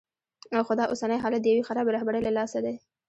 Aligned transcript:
خو 0.65 0.73
دا 0.79 0.85
اوسنی 0.91 1.21
حالت 1.23 1.41
د 1.41 1.45
یوې 1.51 1.63
خرابې 1.67 1.91
رهبرۍ 1.95 2.21
له 2.23 2.31
لاسه 2.37 2.57
دی. 2.65 2.75